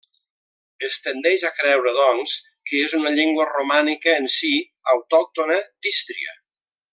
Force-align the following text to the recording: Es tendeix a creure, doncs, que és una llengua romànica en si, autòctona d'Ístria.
Es 0.85 0.95
tendeix 1.07 1.43
a 1.49 1.51
creure, 1.57 1.93
doncs, 1.97 2.33
que 2.69 2.81
és 2.85 2.95
una 3.01 3.11
llengua 3.19 3.47
romànica 3.53 4.17
en 4.23 4.27
si, 4.37 4.51
autòctona 4.95 5.61
d'Ístria. 5.67 6.35